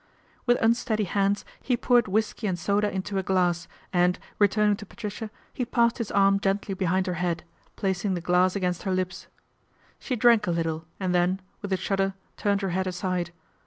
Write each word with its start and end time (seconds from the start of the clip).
With 0.47 0.57
unsteady 0.63 1.03
hands, 1.03 1.45
he 1.61 1.77
poured 1.77 2.07
whisky 2.07 2.47
and 2.47 2.57
soda 2.57 2.91
into 2.91 3.19
a 3.19 3.21
glass 3.21 3.67
and, 3.93 4.17
returning 4.39 4.75
to 4.77 4.85
Patricia, 4.87 5.29
he 5.53 5.63
passed 5.63 5.99
his 5.99 6.09
arm 6.09 6.39
gently 6.39 6.73
behind 6.73 7.05
her 7.05 7.13
head, 7.21 7.43
placing 7.75 8.15
the 8.15 8.19
glass 8.19 8.55
against 8.55 8.81
her 8.81 8.95
lips. 8.95 9.27
She 9.99 10.15
drank 10.15 10.47
a 10.47 10.51
little 10.51 10.85
and 10.99 11.13
then, 11.13 11.39
with 11.61 11.71
a 11.71 11.77
shudder, 11.77 12.15
turned 12.35 12.61
her 12.61 12.69
head 12.71 12.87
aside. 12.87 13.29